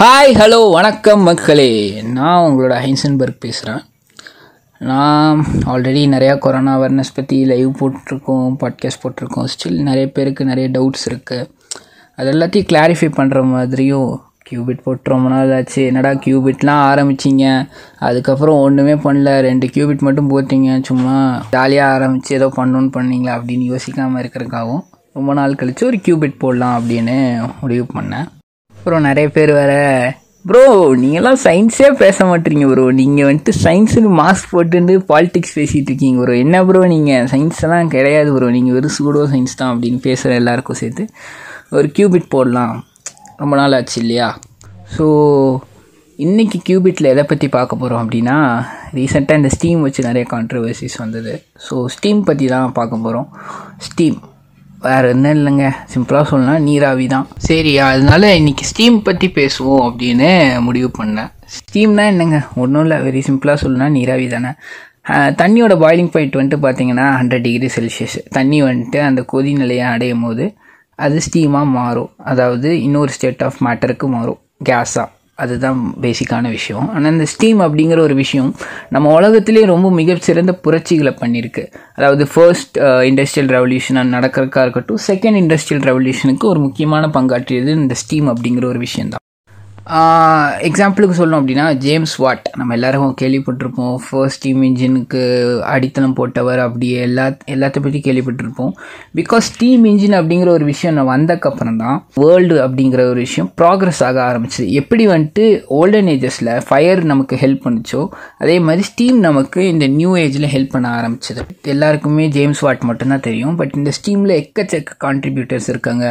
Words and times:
Hi 0.00 0.30
hello 0.34 0.70
வணக்கம் 0.70 1.22
மக்களே. 1.22 2.02
நான் 2.02 2.50
உங்களோட 2.50 2.74
ஹைன்சன்பர்க் 2.84 3.40
பேசுகிறேன் 3.40 3.82
நான் 4.78 5.46
ஆல்ரெடி 5.66 6.02
நிறையா 6.14 6.38
கொரோனா 6.38 6.80
அவேர்னஸ் 6.80 7.12
பற்றி 7.14 7.44
லைவ் 7.44 7.68
போட்டிருக்கோம் 7.80 8.54
பாட்காஸ்ட் 8.60 9.02
போட்டிருக்கோம். 9.02 9.48
ஸ்டில் 9.54 9.82
நிறைய 9.82 10.10
பேருக்கு 10.10 10.44
நிறைய 10.44 10.70
டவுட்ஸ் 10.70 11.06
இருக்குது 11.10 11.50
அது 12.16 12.32
எல்லாத்தையும் 12.32 12.68
கிளாரிஃபை 12.72 13.10
பண்ணுற 13.18 13.44
மாதிரியும் 13.44 14.20
கியூபிட் 14.50 14.82
போட்டு 14.82 15.10
ரொம்ப 15.10 15.28
நாள் 15.28 15.54
ஆச்சு 15.54 15.84
என்னடா 15.84 16.10
கியூபிட்லாம் 16.10 16.82
ஆரம்பிச்சிங்க? 16.90 17.68
அதுக்கப்புறம் 17.98 18.60
ஒன்றுமே 18.60 18.94
பண்ணல. 18.94 19.40
ரெண்டு 19.40 19.66
கியூபிட் 19.66 20.06
மட்டும் 20.08 20.30
போட்டிங்க. 20.30 20.82
சும்மா 20.82 21.44
ஜாலியாக 21.50 21.94
ஆரம்பித்து 21.94 22.34
ஏதோ 22.34 22.52
பண்ணணுன்னு 22.56 22.94
பண்ணீங்களா 22.98 23.34
அப்படின்னு 23.40 23.72
யோசிக்காமல் 23.74 24.22
இருக்கிறதுக்காகவும் 24.24 24.84
ரொம்ப 25.12 25.32
நாள் 25.34 25.54
கழித்து 25.54 25.86
ஒரு 25.86 25.96
கியூபிட் 25.96 26.38
போடலாம் 26.38 26.76
அப்படின்னு 26.76 27.50
முடிவு 27.60 27.86
பண்ணேன். 27.94 28.28
அப்புறம் 28.82 29.04
நிறைய 29.06 29.26
பேர் 29.34 29.50
வேறு. 29.56 29.82
ப்ரோ 30.48 30.62
நீங்களாம் 31.02 31.36
சயின்ஸே 31.44 31.88
பேச 32.00 32.24
மாட்டீங்க 32.24 32.64
ப்ரோ 32.70 32.84
நீங்கள் 33.00 33.26
வந்துட்டு 33.28 33.52
சயின்ஸுன்னு 33.64 34.10
மாஸ்க் 34.20 34.48
போட்டுட்டு 34.52 34.94
பாலிடிக்ஸ் 35.10 35.54
பேசிகிட்டு 35.58 35.90
இருக்கீங்க 35.90 36.16
ப்ரோ 36.22 36.34
என்ன 36.44 36.64
ப்ரோ 36.68 36.80
நீங்கள் 36.86 37.28
சயின்ஸ்லாம் 37.32 37.92
கிடையாது 37.94 38.30
ப்ரோ 38.36 38.48
நீங்கள் 38.56 38.74
வெறும் 38.76 38.94
சூடோ 38.96 39.22
சயின்ஸ் 39.32 39.54
தான் 39.60 39.70
அப்படின்னு 39.74 40.00
பேசுகிற 40.06 40.34
எல்லாருக்கும் 40.34 40.80
சேர்த்து 40.80 41.04
ஒரு 41.70 41.88
கியூபிட் 41.98 42.26
போடலாம். 42.28 42.74
ரொம்ப 43.36 43.56
நாள் 43.56 43.76
ஆச்சு 43.78 43.96
இல்லையா? 44.02 44.30
ஸோ 44.96 45.06
இன்றைக்கி 46.18 46.60
கியூபிட்டில் 46.66 47.12
எதை 47.12 47.24
பற்றி 47.24 47.48
பார்க்க 47.48 47.80
போகிறோம் 47.84 48.02
அப்படின்னா 48.04 48.36
ரீசெண்டாக 48.98 49.40
இந்த 49.42 49.48
ஸ்டீம் 49.48 49.80
வச்சு 49.80 50.02
நிறைய 50.02 50.26
கான்ட்ரவர்சிஸ் 50.34 50.98
வந்தது. 50.98 51.34
ஸோ 51.68 51.86
ஸ்டீம் 51.96 52.26
பற்றி 52.30 52.46
தான் 52.46 52.76
பார்க்க 52.80 53.04
போகிறோம் 53.06 53.28
ஸ்டீம் 53.78 54.18
வேறு 54.86 55.08
என்ன 55.14 55.32
இல்லைங்க. 55.38 55.66
சிம்பிளாக 55.92 56.24
சொல்லலாம் 56.30 56.64
நீராவி 56.68 57.06
தான். 57.14 57.26
சரி 57.48 57.72
அதனால 57.88 58.30
இன்றைக்கி 58.38 58.64
ஸ்டீம் 58.70 58.96
பற்றி 59.08 59.28
பேசுவோம் 59.38 59.84
அப்படின்னு 59.88 60.30
முடிவு 60.66 60.90
பண்ணேன். 60.98 61.30
ஸ்டீம்னா 61.56 62.04
என்னங்க? 62.12 62.38
ஒன்றும் 62.62 62.84
இல்லை. 62.86 62.98
வெரி 63.06 63.22
சிம்பிளாக 63.28 63.56
சொல்லணும்னா 63.62 63.88
நீராவி 63.98 64.26
தானே. 64.34 64.52
தண்ணியோட 65.40 65.74
பாயிலிங் 65.84 66.12
பாயிண்ட் 66.14 66.38
வந்துட்டு 66.40 66.64
பார்த்தீங்கன்னா 66.64 67.06
ஹண்ட்ரட் 67.20 67.46
டிகிரி 67.46 67.68
செல்சியஸ் 67.76 68.18
தண்ணி 68.36 68.58
வந்துட்டு 68.68 68.98
அந்த 69.08 69.20
கொதி 69.32 69.52
நிலையை 69.62 69.86
அடையும் 69.94 70.24
போது 70.26 70.44
அது 71.04 71.18
ஸ்டீமாக 71.26 71.68
மாறும். 71.78 72.10
அதாவது 72.32 72.68
இன்னொரு 72.86 73.12
ஸ்டேட் 73.16 73.42
ஆஃப் 73.48 73.58
மேட்டருக்கு 73.66 74.08
மாறும். 74.16 74.40
கேஸாக 74.68 75.08
அதுதான் 75.38 75.78
பேசிக்கான 76.04 76.50
விஷயம். 76.56 76.86
ஆனால் 76.94 77.12
இந்த 77.12 77.26
ஸ்டீம் 77.32 77.60
அப்படிங்கிற 77.66 77.98
ஒரு 77.98 78.14
விஷயம் 78.14 78.50
நம்ம 78.94 79.12
உலகத்திலே 79.18 79.64
ரொம்ப 79.72 79.90
மிகச்சிறந்த 80.00 80.54
புரட்சிகளை 80.64 81.12
பண்ணியிருக்கு. 81.22 81.64
அதாவது 81.96 82.26
ஃபர்ஸ்ட் 82.34 82.78
இண்டஸ்ட்ரியல் 83.10 83.50
ரெவல்யூஷன் 83.56 84.14
நடக்கிறதுக்காக 84.16 84.66
இருக்கட்டும் 84.66 85.02
செகண்ட் 85.08 85.40
இண்டஸ்ட்ரியல் 85.42 85.84
ரெவல்யூஷனுக்கு 85.90 86.46
ஒரு 86.52 86.62
முக்கியமான 86.66 87.10
பங்காற்றியது 87.18 87.72
இந்த 87.82 87.96
ஸ்டீம் 88.04 88.30
அப்படிங்கிற 88.34 88.66
ஒரு 88.74 88.82
விஷயம் 88.86 89.12
தான் 89.14 89.21
எக்ஸாம்பிளுக்கு 90.68 91.14
சொல்லணும் 91.18 91.40
அப்படின்னா 91.42 91.64
ஜேம்ஸ் 91.84 92.16
வாட் 92.16 92.44
நம்ம 92.58 92.74
எல்லாருக்கும் 92.74 93.14
கேள்விப்பட்டிருப்போம். 93.20 93.94
ஃபர்ஸ்ட் 94.04 94.38
ஸ்டீம் 94.38 94.60
இன்ஜினுக்கு 94.62 95.22
அடித்தளம் 95.72 96.14
போட்டவர் 96.18 96.60
அப்படி 96.64 96.88
எல்லா 97.06 97.24
எல்லாத்த 97.54 97.80
பற்றி 97.84 98.00
கேள்விப்பட்டிருப்போம். 98.04 98.72
பிகாஸ் 99.18 99.46
ஸ்டீம் 99.52 99.84
இன்ஜின் 99.84 100.16
அப்படிங்கிற 100.18 100.48
ஒரு 100.48 100.64
விஷயம் 100.64 100.94
நான் 100.98 101.10
வந்தக்கப்புறம் 101.14 101.76
தான் 101.76 102.06
வேர்ல்டு 102.14 102.56
அப்படிங்கிற 102.66 103.00
ஒரு 103.12 103.20
விஷயம் 103.26 103.52
ப்ராக்ரஸ் 103.60 104.02
ஆக 104.08 104.20
ஆரம்பிச்சிது. 104.28 104.66
எப்படி 104.80 105.06
வந்துட்டு 105.08 105.46
ஓல்டன் 105.80 106.10
ஏஜஸில் 106.14 106.52
ஃபயர் 106.68 107.02
நமக்கு 107.12 107.36
ஹெல்ப் 107.42 107.64
பண்ணுச்சோ 107.66 108.08
அதே 108.38 108.58
மாதிரி 108.58 108.82
ஸ்டீம் 108.82 109.18
நமக்கு 109.18 109.68
இந்த 109.68 109.86
நியூ 109.86 110.16
ஏஜில் 110.16 110.48
ஹெல்ப் 110.54 110.72
பண்ண 110.76 110.88
ஆரம்பிச்சது. 111.00 111.44
எல்லாருக்குமே 111.62 112.28
ஜேம்ஸ் 112.28 112.60
வாட் 112.60 112.88
மட்டும்தான் 112.90 113.26
தெரியும். 113.28 113.56
பட் 113.56 113.76
இந்த 113.80 113.92
ஸ்டீமில் 113.98 114.36
எக்கச்சக்க 114.42 114.98
கான்ட்ரிபியூட்டர்ஸ் 115.06 115.68
இருக்காங்க. 115.68 116.06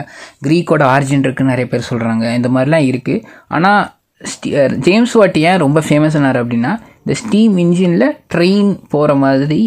க்ரீக்கோட 0.48 0.84
ஆரிஜின் 0.96 1.26
இருக்குன்னு 1.28 1.54
நிறைய 1.56 1.70
பேர் 1.72 1.90
சொல்கிறாங்க 1.90 2.36
இந்த 2.36 2.50
மாதிரிலாம் 2.50 2.90
இருக்குது 2.92 3.40
ஆனால் 3.62 4.80
ஜேம்ஸ் 4.80 5.14
வாட் 5.14 5.38
ஏன் 5.42 5.58
ரொம்ப 5.58 5.80
ஃபேமஸ் 5.80 6.16
ஆனார் 6.18 6.40
அப்படின்னா 6.44 6.72
இந்த 7.06 7.14
ஸ்டீம் 7.22 7.54
இன்ஜினில் 7.62 8.08
ட்ரெயின் 8.34 8.72
போகிற 8.94 9.14
மாதிரி 9.22 9.60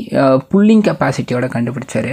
புல்லிங் 0.53 0.83
கெப்பாசிட்டியோட 0.89 1.47
கண்டுபிடிச்சார். 1.55 2.12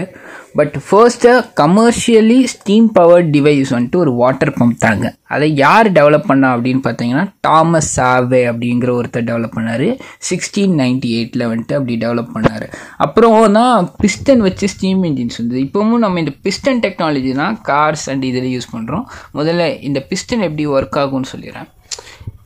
But 0.57 0.75
first 0.85 1.31
commercially 1.59 2.37
steam 2.53 2.87
power 2.97 3.25
device 3.35 3.69
வந்துட்டு 3.75 3.99
ஒரு 4.03 4.13
வாட்டர் 4.21 4.53
பம்ப் 4.59 4.79
தாங்க. 4.85 5.05
அதை 5.35 5.47
யார் 5.55 5.87
டெவலப் 5.97 6.25
பண்ணா 6.29 6.49
அப்படின்னு 6.55 6.81
பார்த்தீங்கன்னா 6.87 7.25
தாமஸ் 7.47 7.91
சாவே 7.99 8.41
அப்படிங்கிற 8.51 8.89
ஒருத்தர் 8.99 9.27
டெவலப் 9.29 9.55
பண்ணார். 9.57 9.87
சிக்ஸ்டீன் 10.29 10.73
நைன்டி 10.81 11.11
எயிட்டில் 11.17 11.47
வந்துட்டு 11.51 11.75
அப்படி 11.79 11.97
டெவலப் 12.05 12.33
பண்ணார். 12.37 12.65
அப்புறம் 13.05 13.37
தான் 13.59 13.91
பிஸ்டன் 14.05 14.43
வச்சு 14.47 14.69
ஸ்டீம் 14.75 15.03
இன்ஜின்ஸ் 15.09 15.39
வந்தது. 15.41 15.61
இப்போவும் 15.67 16.03
நம்ம 16.05 16.19
இந்த 16.23 16.33
பிஸ்டன் 16.47 16.81
டெக்னாலஜி 16.87 17.33
தான் 17.41 17.55
கார்ஸ் 17.69 18.07
அண்ட் 18.13 18.25
இதில் 18.31 18.49
யூஸ் 18.55 18.73
பண்ணுறோம் 18.75 19.05
முதல்ல 19.39 19.69
இந்த 19.89 20.01
பிஸ்டன் 20.09 20.45
எப்படி 20.47 20.65
ஒர்க் 20.77 20.99
ஆகும்னு 21.03 21.31
சொல்லிடுறேன். 21.35 21.69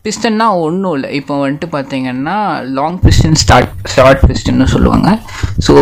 பிஸ்டன்னா 0.06 0.48
ஒன்றும் 0.66 0.94
இல்லை. 0.98 1.10
இப்போ 1.20 1.34
வந்துட்டு 1.44 1.68
பார்த்தீங்கன்னா 1.76 2.38
லாங் 2.78 3.00
பிஸ்டன் 3.06 3.40
ஸ்டார்ட் 3.44 3.74
ஷார்ட் 3.96 4.24
பிஸ்டன்னு 4.30 4.68
சொல்லுவாங்க. 4.76 5.10
ஸோ 5.68 5.74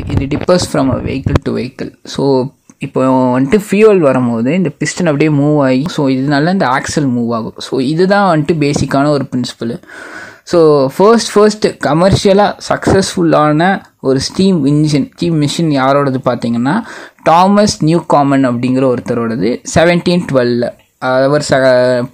இது 0.00 0.24
tippers 0.34 0.66
from 0.70 0.90
a 0.96 0.98
vehicle 1.08 1.38
to 1.48 1.52
vehicle 1.58 1.92
so 2.14 2.24
இப்போ 2.86 3.00
வந்துட்டு 3.36 3.58
ஃபியூவல் 3.66 3.98
வரும்போது 4.08 4.50
இந்த 4.58 4.70
பிஸ்டன் 4.80 5.08
அப்படியே 5.10 5.30
மூவ் 5.40 5.58
ஆகி 5.68 5.82
ஸோ 5.96 6.02
இதனால 6.16 6.52
இந்த 6.56 6.66
ஆக்சல் 6.76 7.08
மூவ் 7.16 7.32
ஆகும். 7.38 7.58
ஸோ 7.66 7.74
இதுதான் 7.92 8.28
வந்துட்டு 8.30 8.54
பேசிக்கான 8.64 9.10
ஒரு 9.16 9.24
பிரின்சிபல் 9.32 9.74
ஸோ 10.50 10.58
ஃபர்ஸ்ட் 10.94 11.30
ஃபர்ஸ்ட் 11.32 11.66
கமர்ஷியலாக 11.86 12.52
சக்ஸஸ்ஃபுல்லான 12.68 13.66
ஒரு 14.08 14.18
ஸ்டீம் 14.28 14.58
இன்ஜின் 14.70 15.08
ஸ்டீம் 15.14 15.36
மிஷின் 15.42 15.70
யாரோடது 15.80 16.20
பார்த்தீங்கன்னா 16.28 16.74
டாமஸ் 17.28 17.76
நியூ 17.88 18.00
காமன் 18.14 18.46
அப்படிங்கிற 18.50 18.86
ஒருத்தரோடது 18.92 19.50
செவன்டீன் 19.74 20.24
டுவெல்ல 20.30 20.66
அவர் 21.02 21.42
ச 21.42 21.58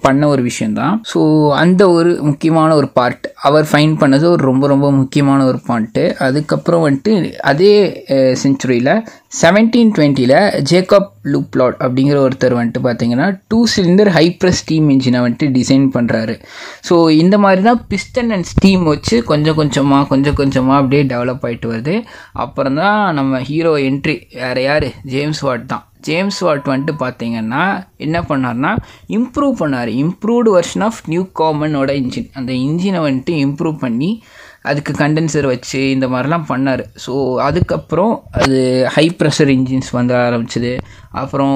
பண்ண 0.01 0.27
ஒரு 0.27 0.41
விஷயந்தான் 0.41 0.93
ஸோ 1.13 1.21
அந்த 1.53 1.81
ஒரு 1.89 2.11
முக்கியமான 2.21 2.69
ஒரு 2.75 2.87
பார்ட் 2.93 3.25
அவர் 3.41 3.65
ஃபைன் 3.65 3.93
பண்ணது 3.99 4.25
ஒரு 4.25 4.43
ரொம்ப 4.43 4.67
ரொம்ப 4.67 4.87
முக்கியமான 4.91 5.39
ஒரு 5.45 5.59
பார்ட்டு 5.67 6.03
அதுக்கப்புறம் 6.17 6.85
வந்துட்டு 6.85 7.13
அதே 7.43 7.73
செஞ்சுரியில் 8.43 8.93
செவன்டீன் 9.31 9.91
டுவெண்ட்டியில் 9.95 10.35
ஜேக்கப் 10.69 11.09
லூப்லாட் 11.31 11.75
அப்படிங்கிற 11.85 12.17
ஒருத்தர் 12.25 12.55
வந்துட்டு 12.57 12.81
பார்த்தீங்கன்னா 12.85 13.25
டூ 13.49 13.59
சிலிண்டர் 13.73 14.11
ஹைப்ரஸ் 14.17 14.59
ஸ்டீம் 14.61 14.87
இன்ஜினை 14.93 15.19
வந்துட்டு 15.23 15.47
டிசைன் 15.57 15.87
பண்ணுறாரு 15.95 16.35
ஸோ 16.89 16.95
இந்த 17.23 17.37
மாதிரி 17.37 17.61
தான் 17.61 17.81
பிஸ்டன் 17.91 18.31
அண்ட் 18.35 18.49
ஸ்டீம் 18.53 18.85
வச்சு 18.91 19.17
கொஞ்சம் 19.23 19.55
கொஞ்சமாக 19.55 20.07
கொஞ்சம் 20.13 20.37
கொஞ்சமாக 20.39 20.79
அப்படியே 20.81 21.03
டெவலப் 21.11 21.45
ஆகிட்டு 21.49 21.69
வருது. 21.73 21.95
அப்புறம் 22.45 22.79
தான் 22.81 23.13
நம்ம 23.19 23.41
ஹீரோ 23.49 23.73
என்ட்ரி 23.89 24.15
வேறு 24.41 24.63
யார்? 24.63 24.87
ஜேம்ஸ் 25.13 25.43
வாட் 25.47 25.67
தான். 25.73 25.83
ஜேம்ஸ் 26.07 26.39
வாட் 26.45 26.67
வந்துட்டு 26.71 26.93
பார்த்தீங்கன்னா 27.03 27.63
என்ன 28.05 28.17
பண்ணார்னா 28.21 28.71
இம்ப்ரூவ் 29.17 29.55
பண்ணார். 29.61 29.89
இம்ப்ரூவ்டு 30.03 30.49
வெர்ஷன் 30.57 30.85
ஆஃப் 30.89 31.01
நியூ 31.13 31.23
காமனோட 31.39 31.91
இன்ஜின் 32.01 32.29
அந்த 32.33 32.51
இன்ஜினை 32.67 33.01
வந்துட்டு 33.07 33.33
இம்ப்ரூவ் 33.45 33.77
பண்ணி 33.85 34.11
அதுக்கு 34.61 34.93
கண்டென்சர் 34.93 35.45
வச்சு 35.45 35.91
இந்த 35.91 36.07
மாதிரிலாம் 36.07 36.47
பண்ணார். 36.49 36.83
ஸோ 37.05 37.35
அதுக்கப்புறம் 37.35 38.23
அது 38.31 38.87
ஹை 38.95 39.15
ப்ரெஷர் 39.19 39.51
இன்ஜின்ஸ் 39.57 39.91
வந்து 39.91 40.13
ஆரம்பிச்சது. 40.13 40.77
அப்புறம் 41.11 41.55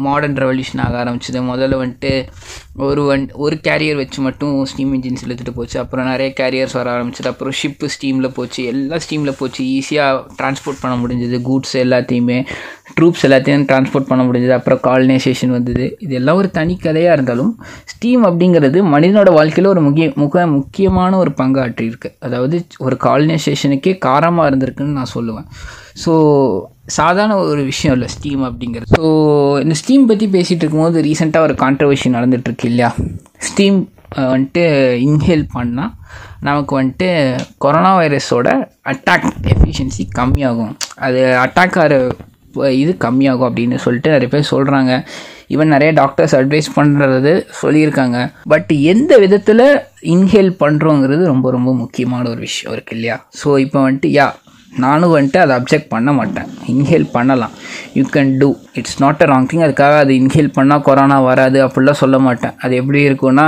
மாடர்ன் 0.00 0.36
ரெவல்யூஷன் 0.36 0.82
ஆக 0.86 1.04
ஆரம்பிச்சிது. 1.04 1.40
முதல்ல 1.52 1.78
வந்துட்டு 1.82 2.28
ஒரு 2.74 3.02
வன் 3.02 3.30
ஒரு 3.34 3.56
கேரியர் 3.56 3.96
வச்சு 3.96 4.20
மட்டும் 4.22 4.64
ஸ்டீம் 4.64 4.92
இன்ஜின்ஸ் 4.94 5.24
இழுத்துட்டு 5.26 5.54
போச்சு. 5.54 5.78
அப்புறம் 5.80 6.06
நிறைய 6.06 6.32
கேரியர்ஸ் 6.40 6.72
வர 6.72 6.90
ஆரம்பிச்சது. 6.96 7.26
அப்புறம் 7.26 7.52
ஷிப்பு 7.62 7.88
ஸ்டீமில் 7.96 8.34
போச்சு. 8.34 8.64
எல்லா 8.64 8.96
ஸ்டீமில் 8.96 9.38
போச்சு. 9.38 9.64
ஈஸியாக 9.64 10.22
டிரான்ஸ்போர்ட் 10.38 10.82
பண்ண 10.82 10.96
முடிஞ்சது. 11.02 11.40
கூட்ஸ் 11.42 11.76
எல்லாத்தையுமே. 11.76 12.46
ட்ரூப்ஸ் 12.96 13.24
எல்லாத்தையும் 13.26 13.66
டிரான்ஸ்போர்ட் 13.70 14.08
பண்ண 14.10 14.22
முடிஞ்சது. 14.28 14.54
அப்புறம் 14.58 14.80
காலனைசேஷன் 14.88 15.54
வந்தது. 15.56 15.86
இது 16.04 16.14
எல்லாம் 16.20 16.38
ஒரு 16.40 16.48
தனி 16.58 16.74
கதையாக 16.86 17.16
இருந்தாலும் 17.16 17.52
ஸ்டீம் 17.92 18.24
அப்படிங்கிறது 18.28 18.78
மனிதனோட 18.94 19.30
வாழ்க்கையில் 19.38 19.72
ஒரு 19.74 19.82
முக்கிய 19.86 20.08
முக 20.22 20.44
முக்கியமான 20.56 21.12
ஒரு 21.22 21.32
பங்காற்றி 21.40 21.84
இருக்குது 21.90 22.16
அதாவது 22.26 22.58
ஒரு 22.86 22.98
காலனைசேஷனுக்கே 23.06 23.94
காரமாக 24.08 24.50
இருந்திருக்குன்னு 24.50 24.98
நான் 25.00 25.14
சொல்லுவேன். 25.16 25.48
ஸோ 26.04 26.12
சாதாரண 26.98 27.34
ஒரு 27.50 27.62
விஷயம் 27.70 27.94
இல்லை 27.96 28.08
ஸ்டீம் 28.14 28.42
அப்படிங்கிறது. 28.48 28.92
ஸோ 28.96 29.02
இந்த 29.64 29.74
ஸ்டீம் 29.80 30.08
பற்றி 30.10 30.26
பேசிகிட்டு 30.36 30.64
இருக்கும்போது 30.64 31.04
ரீசெண்டாக 31.08 31.48
ஒரு 31.48 31.54
கான்ட்ரவர்ஷி 31.64 32.08
நடந்துகிட்ருக்கு 32.16 32.68
இல்லையா? 32.70 32.90
ஸ்டீம் 33.48 33.78
வந்துட்டு 34.32 34.64
இன்ஹேல் 35.06 35.44
பண்ணால் 35.54 35.92
நமக்கு 36.48 36.72
வந்துட்டு 36.78 37.08
கொரோனா 37.64 37.92
வைரஸோட 37.98 38.48
அட்டாக் 38.92 39.28
எஃபிஷியன்சி 39.52 40.04
கம்மியாகும். 40.18 40.74
அது 41.06 41.20
அட்டாக் 41.44 41.78
ஆகிற 41.82 41.94
இது 42.82 42.92
கம்மியாகும் 43.04 43.48
அப்படின்னு 43.48 43.76
சொல்லிட்டு 43.84 44.14
நிறைய 44.14 44.30
பேர் 44.34 44.50
சொல்கிறாங்க 44.54 44.92
ஈவன் 45.54 45.72
நிறைய 45.74 45.90
டாக்டர்ஸ் 46.00 46.34
அட்வைஸ் 46.38 46.68
பண்ணுறது 46.76 47.32
சொல்லியிருக்காங்க. 47.62 48.18
பட் 48.52 48.70
எந்த 48.92 49.18
விதத்தில் 49.24 49.66
இன்ஹேல் 50.14 50.52
பண்ணுறோங்கிறது 50.62 51.24
ரொம்ப 51.32 51.50
ரொம்ப 51.50 51.72
முக்கியமான 51.74 52.28
ஒரு 52.28 52.40
விஷயம் 52.48 52.74
இருக்குது 52.76 52.98
இல்லையா? 52.98 53.16
ஸோ 53.42 53.58
இப்போ 53.64 53.78
வந்துட்டு 53.86 54.10
யா 54.18 54.28
நானும் 54.84 55.14
வந்துட்டு 55.14 55.40
அதை 55.44 55.52
அப்ஜெக்ட் 55.58 55.92
பண்ண 55.94 56.10
மாட்டேன். 56.18 56.48
இன்ஹேல் 56.72 57.06
பண்ணலாம். 57.16 57.54
You 57.98 58.04
can 58.14 58.30
do 58.42 58.48
it's 58.80 58.98
not 59.04 59.22
a 59.24 59.26
wrong 59.32 59.48
thing 59.50 59.64
அதுக்காக 59.66 59.96
அது 60.04 60.12
இன்ஹேல் 60.20 60.54
பண்ணால் 60.58 60.84
கொரோனா 60.88 61.18
வராது 61.30 61.58
அப்படிலாம் 61.66 62.02
சொல்ல 62.02 62.18
மாட்டேன். 62.26 62.54
அது 62.64 62.74
எப்படி 62.80 63.00
இருக்கும்னா 63.08 63.46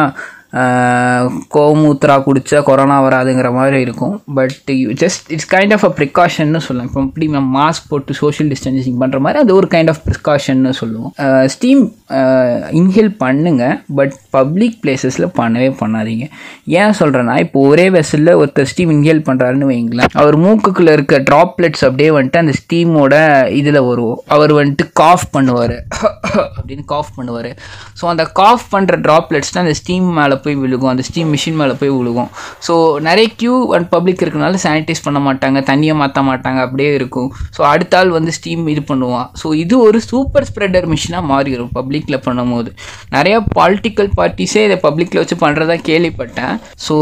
கோமூத்ரா 1.57 2.17
குடித்தா 2.27 2.59
கொரோனா 2.69 2.97
வராதுங்கிற 3.07 3.49
மாதிரி 3.57 3.79
இருக்கும். 3.87 4.15
But 4.39 4.55
just 5.03 5.25
it's 5.35 5.49
kind 5.55 5.73
of 5.77 5.87
a 5.89 5.91
ப்ரிகாஷன்னு 5.99 6.61
சொல்லலாம் 6.67 6.89
இப்போ 6.91 7.03
இப்படி 7.09 7.27
நம்ம 7.37 7.49
மாஸ்க் 7.61 7.89
போட்டு 7.93 8.15
சோஷியல் 8.21 8.51
டிஸ்டன்சிங் 8.53 8.99
பண்ணுற 9.03 9.19
மாதிரி 9.25 9.41
அது 9.43 9.53
ஒரு 9.61 9.69
கைண்ட் 9.75 9.91
ஆஃப் 9.93 10.03
ப்ரிகாஷன்னு 10.09 10.75
சொல்லுவோம். 10.81 11.13
ஸ்டீம் 11.55 11.83
இன்ஹேல் 12.81 13.13
பண்ணுங்கள் 13.25 13.77
பட் 13.99 14.15
பப்ளிக் 14.37 14.77
பிளேசஸில் 14.85 15.29
பண்ணவே 15.41 15.71
பண்ணாதீங்க. 15.83 16.27
ஏன் 16.81 16.97
சொல்கிறேன்னா 17.01 17.37
இப்போ 17.45 17.59
ஒரே 17.71 17.87
வெசலில் 17.97 18.33
ஒருத்தர் 18.41 18.71
ஸ்டீம் 18.73 18.93
இன்ஹேல் 18.97 19.25
பண்ணுறாருன்னு 19.31 19.71
வைங்களேன் 19.73 20.13
அவர் 20.23 20.39
மூக்குக்குள்ளே 20.45 20.95
இருக்க 20.99 21.23
ட்ராப்லெட்ஸ் 21.31 21.85
அப்படியே 21.89 22.11
வந்துட்டு 22.19 22.43
அந்த 22.45 22.55
ஸ்டீமோட 22.61 23.15
இதில் 23.61 23.81
வருவோம். 23.91 24.21
அவர் 24.37 24.55
வந்துட்டு 24.61 24.87
காஃப் 25.03 25.27
பண்ணுவார். 25.37 25.77
அப்படின்னு 26.59 26.85
காஃப் 26.95 27.13
பண்ணுவார். 27.19 27.51
ஸோ 28.01 28.05
அந்த 28.13 28.25
காஃப் 28.41 28.65
பண்ணுற 28.75 28.95
ட்ராப்லெட்ஸ் 29.09 29.53
தான் 29.55 29.65
அந்த 29.67 29.77
ஸ்டீம் 29.83 30.09
மேலே 30.21 30.37
போய் 30.45 30.59
விழுகும். 30.63 30.91
அந்த 30.93 31.05
ஸ்டீம் 31.09 31.31
மிஷின் 31.35 31.59
மேலே 31.61 31.75
போய் 31.81 31.93
விழுகும். 31.99 32.31
ஸோ 32.67 32.75
நிறைய 33.09 33.29
க்யூ 33.41 33.55
அண்ட் 33.77 33.89
பப்ளிக் 33.95 34.23
இருக்கனால 34.25 34.61
சானிடைஸ் 34.67 35.05
பண்ண 35.07 35.21
மாட்டாங்க. 35.29 35.59
தண்ணியை 35.71 35.97
மாற்ற 36.03 36.23
மாட்டாங்க. 36.31 36.61
அப்படியே 36.67 36.91
இருக்கும். 36.99 37.29
ஸோ 37.57 37.63
அடுத்த 37.73 37.99
ஆள் 38.01 38.11
வந்து 38.19 38.35
ஸ்டீம் 38.39 38.65
இது 38.75 38.85
பண்ணுவான். 38.93 39.29
ஸோ 39.43 39.47
இது 39.63 39.75
ஒரு 39.87 40.01
சூப்பர் 40.11 40.49
ஸ்ப்ரெடர் 40.51 40.89
மிஷினாக 40.95 41.25
மாறிடும் 41.33 41.73
பப்ளிக்கில் 41.79 42.19
பண்ணும்போது. 42.27 42.71
நிறையா 43.17 43.39
பாலிட்டிக்கல் 43.61 44.11
பார்ட்டிஸே 44.19 44.63
இதை 44.69 44.79
பப்ளிக்கில் 44.87 45.23
வச்சு 45.23 45.39
பண்ணுறதா 45.45 45.77
கேள்விப்பட்டேன். 45.91 46.55
ஸோ 46.87 46.97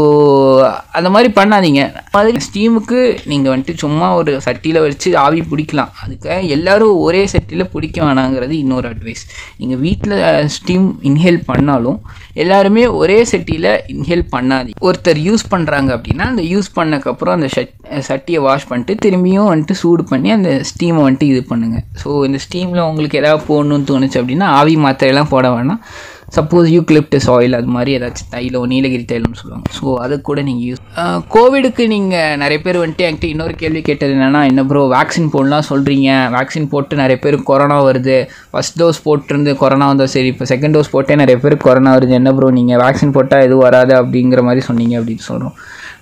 அந்த 0.97 1.09
மாதிரி 1.15 1.31
பண்ணாதீங்க. 1.39 1.81
மாதிரி 2.17 2.39
ஸ்டீமுக்கு 2.47 2.99
நீங்கள் 3.31 3.51
வந்துட்டு 3.53 3.81
சும்மா 3.83 4.07
ஒரு 4.19 4.31
சட்டியில் 4.47 4.83
வச்சு 4.87 5.09
ஆவி 5.25 5.41
பிடிக்கலாம். 5.51 5.91
அதுக்கு 6.03 6.33
எல்லாரும் 6.55 6.95
ஒரே 7.07 7.21
சட்டியில் 7.33 7.71
பிடிக்க 7.73 7.97
வேணாங்கிறது 8.07 8.55
இன்னொரு 8.63 8.87
அட்வைஸ் 8.91 9.23
நீங்கள் 9.59 9.81
வீட்டில் 9.85 10.15
ஸ்டீம் 10.57 10.87
இன்ஹேல் 11.09 11.39
பண்ணாலும் 11.49 11.99
எல்லாருமே 12.43 12.83
ஒரே 13.01 13.17
சட்டியில் 13.33 13.69
இன்ஹேல் 13.93 14.25
பண்ணாதீங்க 14.35 14.85
ஒருத்தர் 14.87 15.21
யூஸ் 15.27 15.45
பண்ணுறாங்க 15.53 15.89
அப்படின்னா 15.97 16.27
அந்த 16.31 16.45
யூஸ் 16.53 16.69
பண்ணக்கப்புறம் 16.77 17.35
அந்த 17.37 17.49
ஷட் 17.55 17.73
சட்டியை 18.09 18.41
வாஷ் 18.47 18.69
பண்ணிட்டு 18.71 18.95
திரும்பியும் 19.05 19.51
வந்துட்டு 19.51 19.77
சூடு 19.83 20.05
பண்ணி 20.11 20.31
அந்த 20.37 20.51
ஸ்டீமை 20.71 21.03
வந்துட்டு 21.05 21.29
இது 21.33 21.43
பண்ணுங்கள் 21.51 21.85
ஸோ 22.03 22.09
இந்த 22.29 22.41
ஸ்டீமில் 22.45 22.87
உங்களுக்கு 22.89 23.21
எதாவது 23.21 23.43
போடணும்னு 23.51 23.89
தோணுச்சு 23.91 24.19
அப்படின்னா 24.21 24.49
ஆவி 24.59 24.75
மாத்திரையெல்லாம் 24.85 25.31
போட 25.35 25.47
வேணாம். 25.55 25.81
சப்போஸ் 26.35 26.67
யூக்லிப்டஸ் 26.75 27.27
ஆயில் 27.33 27.55
அது 27.57 27.69
மாதிரி 27.75 27.91
ஏதாச்சும் 27.97 28.29
தைலம் 28.33 28.69
நீலகிரி 28.71 29.05
தைலம்னு 29.11 29.39
சொல்லுவாங்க. 29.41 29.65
ஸோ 29.77 29.85
அது 30.03 30.15
கூட 30.29 30.39
நீங்கள் 30.47 30.67
யூஸ் 30.69 30.81
கோவிடுக்கு 31.35 31.83
நீங்கள் 31.93 32.37
நிறைய 32.43 32.59
பேர் 32.65 32.79
வந்துட்டு 32.81 33.05
என்கிட்ட 33.07 33.27
இன்னொரு 33.33 33.53
கேள்வி 33.61 33.81
கேட்டது 33.89 34.13
என்னென்னா 34.17 34.41
என்ன 34.51 34.63
ப்ரோ 34.69 34.81
வேக்சின் 34.95 35.29
போடலாம் 35.35 35.67
சொல்கிறீங்க 35.71 36.09
வேக்சின் 36.35 36.67
போட்டு 36.73 37.01
நிறைய 37.01 37.17
பேர் 37.25 37.37
கொரோனா 37.49 37.77
வருது. 37.89 38.17
ஃபஸ்ட் 38.53 38.77
டோஸ் 38.81 39.03
போட்டிருந்து 39.07 39.53
கொரோனா 39.61 39.87
வந்தால் 39.91 40.11
சரி. 40.15 40.29
இப்போ 40.33 40.47
செகண்ட் 40.53 40.75
டோஸ் 40.77 40.93
போட்டே 40.95 41.17
நிறைய 41.23 41.37
பேர் 41.43 41.57
கொரோனா 41.67 41.93
வருது. 41.97 42.13
என்ன 42.21 42.33
ப்ரோ 42.39 42.49
நீங்கள் 42.59 42.81
வேக்சின் 42.83 43.15
போட்டால் 43.17 43.45
எதுவும் 43.47 43.65
வராது 43.67 43.95
அப்படிங்கிற 44.01 44.43
மாதிரி 44.49 44.63
சொன்னீங்க 44.69 44.95
அப்படின்னு 45.01 45.25
சொல்கிறோம் 45.29 45.55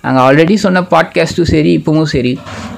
நாங்கள் 0.06 0.24
ஆல்ரெடி 0.28 0.56
சொன்ன 0.66 0.82
பாட்காஸ்ட்டும் 0.94 1.50
சரி 1.54 1.72
இப்போவும் 1.80 2.12
சரி. 2.14 2.34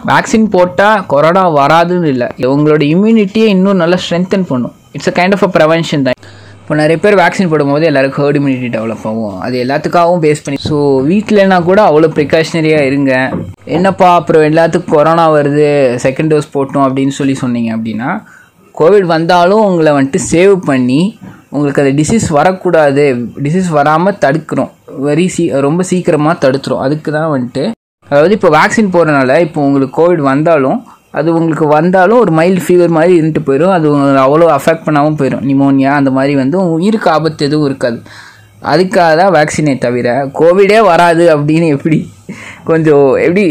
வேக்சின் 0.10 0.48
போட்டால் 0.56 1.04
கொரோனா 1.14 1.44
வராதுன்னு 1.60 2.10
இல்லை. 2.14 2.28
உங்களோட 2.54 2.84
இம்யூனிட்டியை 2.96 3.50
இன்னும் 3.58 3.82
நல்லா 3.84 4.00
ஸ்ட்ரென்தன் 4.06 4.48
பண்ணும். 4.50 4.74
It's 4.98 5.12
a 5.12 5.16
kind 5.20 5.36
of 5.38 5.46
a 5.48 5.52
prevention 5.60 6.04
தான். 6.08 6.20
இப்போ 6.64 6.76
நிறைய 6.80 6.98
பேர் 7.04 7.18
வேக்சின் 7.20 7.50
போடும்போது 7.52 7.88
எல்லாருக்கும் 7.88 8.24
ஹர்ட் 8.24 8.38
இம்யூனிட்டி 8.40 8.68
டெவலப் 8.76 9.02
ஆகும். 9.10 9.34
அது 9.46 9.56
எல்லாத்துக்காகவும் 9.64 10.22
பேஸ் 10.26 10.44
பண்ணி 10.44 10.60
ஸோ 10.68 10.78
வீட்டிலனா 11.10 11.58
கூட 11.70 11.80
அவ்வளோ 11.88 12.08
ப்ரிகாஷனரியாக 12.18 12.86
இருங்க. 12.90 13.12
என்னப்பா 13.78 14.10
அப்புறம் 14.20 14.46
எல்லாத்துக்கும் 14.50 14.94
கொரோனா 14.94 15.26
வருது 15.36 15.66
செகண்ட் 16.06 16.32
டோஸ் 16.34 16.48
போட்டோம் 16.54 16.86
அப்படின்னு 16.88 17.16
சொல்லி 17.18 17.36
சொன்னீங்க 17.42 17.72
அப்படின்னா 17.78 18.12
கோவிட் 18.80 19.08
வந்தாலும் 19.14 19.64
உங்களை 19.70 19.94
வந்துட்டு 19.98 20.22
சேவ் 20.32 20.54
பண்ணி 20.70 21.02
உங்களுக்கு 21.56 21.84
அது 21.84 21.92
டிசீஸ் 22.00 22.30
வரக்கூடாது. 22.40 23.06
டிசீஸ் 23.48 23.70
வராமல் 23.80 24.20
தடுக்கிறோம். 24.24 24.72
வெரி 25.10 25.28
சீ 25.36 25.44
ரொம்ப 25.68 25.84
சீக்கிரமாக 25.92 26.42
தடுத்துரும். 26.46 26.84
அதுக்கு 26.86 27.10
தான் 27.20 27.32
வந்துட்டு 27.36 27.66
அதாவது 28.12 28.36
இப்போ 28.40 28.52
வேக்சின் 28.60 28.94
போடுறனால 28.96 29.40
இப்போ 29.48 29.62
உங்களுக்கு 29.68 29.98
கோவிட் 30.02 30.24
வந்தாலும் 30.32 30.80
அது 31.18 31.30
உங்களுக்கு 31.34 31.66
வந்தாலும் 31.68 32.20
ஒரு 32.20 32.32
மைல்டு 32.40 32.62
ஃபீவர் 32.66 32.96
மாதிரி 32.98 33.14
இருந்துட்டு 33.22 33.42
போயிடும் 33.48 33.74
அது 33.78 33.88
அவ்வளோ 34.26 34.48
அஃபெக்ட் 34.58 34.86
பண்ணாமல் 34.86 35.18
போயிடும் 35.20 35.46
நிமோனியா 35.50 35.92
அந்த 36.00 36.12
மாதிரி 36.18 36.36
வந்து 36.36 36.58
உயிருக்கு 36.78 37.10
ஆபத்து 37.12 37.46
எதுவும் 37.46 37.68
இருக்காது. 37.70 38.00
அதுக்காக 38.72 39.14
தான் 39.22 39.36
வேக்சினே 39.38 39.78
தவிர 39.78 40.10
கோவிடே 40.42 40.82
வராது 40.92 41.26
அப்படின்னு 41.38 41.70
எப்படி 41.78 42.00
கொஞ்சம் 42.68 43.08
எப்படி 43.26 43.44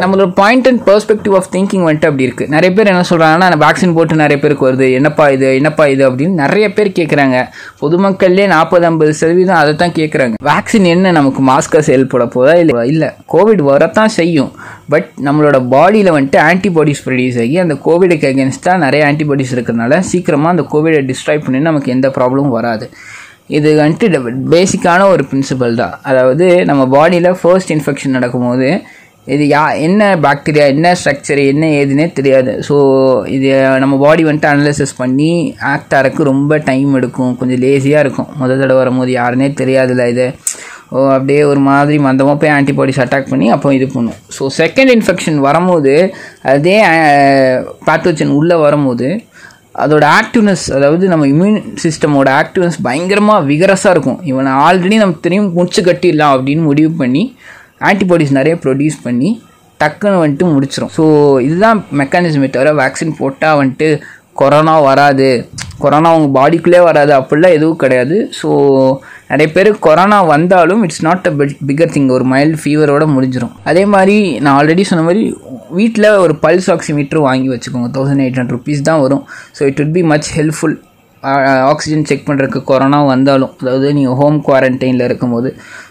நம்மளோட 0.00 0.26
point 0.38 0.68
and 0.68 0.80
perspective 0.86 1.34
of 1.38 1.48
thinking 1.54 1.84
வந்துட்டு 1.86 2.08
அப்படி 2.10 2.26
இருக்குது 2.28 2.52
நிறைய 2.54 2.70
பேர் 2.76 2.90
என்ன 2.92 3.04
சொல்கிறாங்கன்னா 3.10 3.58
வேக்சின் 3.64 3.94
போட்டு 3.96 4.14
நிறைய 4.22 4.36
பேருக்கு 4.42 4.66
வருது. 4.68 4.86
என்னப்பா 4.98 5.24
இது? 5.34 5.48
என்னப்பா 5.58 5.84
இது? 5.94 6.02
அப்படின்னு 6.10 6.40
நிறைய 6.44 6.66
பேர் 6.76 6.90
கேட்குறாங்க 6.98 7.36
பொதுமக்கள்லேயே 7.82 8.46
நாற்பது 8.54 8.86
ஐம்பது 8.90 9.12
சதவீதம் 9.20 9.60
அதை 9.60 9.74
தான் 9.82 9.94
கேட்குறாங்க 9.98 10.34
வேக்சின் 10.50 10.88
என்ன? 10.94 11.12
நமக்கு 11.18 11.42
மாஸ்காக 11.50 11.82
செயல்பட 11.90 12.26
போதா 12.36 12.54
இல்லை 12.62 12.86
இல்லை. 12.94 13.10
கோவிட் 13.34 13.62
வரத்தான் 13.70 14.14
செய்யும். 14.18 14.50
பட் 14.94 15.10
நம்மளோட 15.28 15.60
பாடியில் 15.76 16.14
வந்துட்டு 16.16 16.40
ஆன்டிபாடிஸ் 16.48 17.04
ப்ரொடியூஸ் 17.06 17.40
ஆகி 17.44 17.58
அந்த 17.66 17.74
கோவிடுக்கு 17.86 18.28
அகேன்ஸ்டாக 18.32 18.84
நிறைய 18.86 19.02
ஆன்டிபாடிஸ் 19.10 19.54
இருக்கிறனால 19.58 20.00
சீக்கிரமாக 20.12 20.54
அந்த 20.56 20.66
கோவிடை 20.72 21.02
டிஸ்ட்ராய் 21.12 21.44
பண்ணி 21.46 21.60
நமக்கு 21.70 21.94
எந்த 21.96 22.08
ப்ராப்ளமும் 22.18 22.56
வராது. 22.58 22.86
இது 23.58 23.68
வந்துட்டு 23.82 24.18
பேசிக்கான 24.54 25.06
ஒரு 25.12 25.22
பிரின்சிபல் 25.30 25.74
தான். 25.82 25.94
அதாவது 26.10 26.46
நம்ம 26.70 26.82
பாடியில் 26.96 27.38
ஃபர்ஸ்ட் 27.42 27.72
இன்ஃபெக்ஷன் 27.76 28.16
நடக்கும்போது 28.18 28.68
இது 29.34 29.44
யா 29.52 29.62
என்ன 29.86 30.02
பாக்டீரியா 30.24 30.64
என்ன 30.74 30.92
ஸ்ட்ரக்சர் 31.00 31.40
என்ன 31.52 31.64
ஏதுன்னே 31.80 32.06
தெரியாது. 32.18 32.52
ஸோ 32.68 32.76
இது 33.36 33.48
நம்ம 33.82 33.94
பாடி 34.04 34.22
வந்துட்டு 34.28 34.50
அனலைசிஸ் 34.52 34.94
பண்ணி 35.02 35.30
ஆக்ட் 35.72 35.94
ஆகிறதுக்கு 35.96 36.30
ரொம்ப 36.30 36.58
டைம் 36.70 36.90
எடுக்கும். 36.98 37.34
கொஞ்சம் 37.40 37.62
லேசியாக 37.64 38.04
இருக்கும். 38.04 38.30
முதல் 38.40 38.62
தடவை 38.62 38.78
வரும்போது 38.82 39.12
யாருன்னே 39.20 39.48
தெரியாதுல்ல 39.62 40.06
இது. 40.14 40.26
ஓ 40.94 41.00
அப்படியே 41.16 41.42
ஒரு 41.50 41.60
மாதிரி 41.68 41.96
மந்தமாக 42.06 42.36
போய் 42.42 42.54
ஆன்டிபாடிஸ் 42.56 43.02
அட்டாக் 43.02 43.30
பண்ணி 43.32 43.48
அப்போ 43.56 43.68
இது 43.78 43.86
பண்ணும். 43.96 44.16
ஸோ 44.36 44.42
செகண்ட் 44.60 44.92
இன்ஃபெக்ஷன் 44.96 45.38
வரும்போது 45.48 45.92
அதே 46.54 46.76
பேத்தோஜன் 47.88 48.32
உள்ளே 48.38 48.56
வரும்போது 48.66 49.08
அதோட 49.74 50.04
ஆக்டிவ்னஸ் 50.20 50.64
அதாவது 50.76 51.04
நம்ம 51.08 51.26
இம்யூன் 51.26 51.58
சிஸ்டமோட 51.82 52.28
ஆக்டிவ்னஸ் 52.42 52.78
பயங்கரமாக 52.82 53.46
விகரஸாக 53.50 53.90
இருக்கும். 53.90 54.18
இவனை 54.22 54.52
ஆல்ரெடி 54.66 54.96
நம்ம 55.02 55.18
தெரியும் 55.26 55.52
முடிச்சு 55.52 55.82
கட்டிடலாம் 55.82 56.34
அப்படின்னு 56.36 56.62
முடிவு 56.62 56.90
பண்ணி 57.02 57.22
ஆன்டிபாடிஸ் 57.90 58.36
நிறைய 58.38 58.56
ப்ரொடியூஸ் 58.64 58.98
பண்ணி 59.02 59.30
டக்குன்னு 59.80 60.22
வந்துட்டு 60.22 60.46
முடிச்சிடும் 60.54 60.92
ஸோ 60.96 61.04
இதுதான் 61.46 61.78
மெக்கானிசமே 62.00 62.48
தவிர 62.56 62.72
வேக்சின் 62.80 63.18
போட்டால் 63.18 63.58
வந்துட்டு 63.60 63.88
கொரோனா 64.40 64.80
வராது. 64.80 65.28
கொரோனா 65.78 66.08
உங்கள் 66.16 66.34
பாடிக்குள்ளே 66.38 66.80
வராது. 66.88 67.12
அப்படிலாம் 67.20 67.56
எதுவும் 67.58 67.80
கிடையாது. 67.82 68.16
ஸோ 68.40 68.48
நிறைய 69.28 69.48
பேர் 69.52 69.70
கொரோனா 69.78 70.22
வந்தாலும் 70.22 70.82
it's 70.82 71.04
not 71.06 71.26
a 71.30 71.32
bigger 71.68 71.92
thing 71.94 72.10
ஒரு 72.16 72.24
மைல்டு 72.32 72.60
ஃபீவரோட 72.64 73.04
முடிஞ்சிடும் 73.14 73.54
அதே 73.70 73.84
மாதிரி 73.94 74.16
நான் 74.38 74.56
ஆல்ரெடி 74.60 74.84
சொன்ன 74.90 75.04
மாதிரி 75.04 75.22
வீட்டில் 75.78 76.08
ஒரு 76.24 76.34
பல்ஸ் 76.44 76.68
ஆக்சிமீட்ரு 76.74 77.20
வாங்கி 77.28 77.48
வச்சுக்கோங்க. 77.54 77.88
தௌசண்ட் 77.96 78.22
எயிட் 78.24 78.38
ஹண்ட்ரட் 78.40 78.56
ருபீஸ் 78.56 78.86
தான் 78.88 79.02
வரும். 79.04 79.24
So 79.56 79.62
it 79.70 79.82
would 79.84 79.94
be 79.98 80.02
much 80.12 80.30
helpful 80.38 80.76
oxygen 81.70 82.04
check 82.10 82.26
பண்ணுறதுக்கு 82.28 82.60
கொரோனா 82.70 82.98
வந்தாலும் 83.12 83.52
அதாவது 83.60 83.88
நீங்கள் 83.96 84.18
ஹோம் 84.20 84.38
குவாரண்டைனில் 84.46 85.06
இருக்கும்போது. 85.08 85.48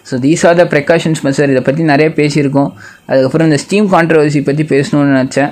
So 0.09 0.18
these 0.25 0.44
are 0.49 0.59
the 0.61 0.65
precautions 0.73 1.21
measure 1.27 1.51
இதை 1.54 1.63
பற்றி 1.68 1.83
நிறைய 1.92 2.09
பேசியிருக்கோம். 2.19 2.71
அதுக்கப்புறம் 3.09 3.49
இந்த 3.49 3.59
ஸ்டீம் 3.65 3.89
கான்ட்ரவர்சி 3.95 4.42
பற்றி 4.49 4.65
பேசணும்னு 4.73 5.13
நினச்சேன். 5.18 5.51